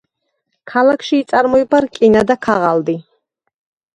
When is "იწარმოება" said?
1.25-1.81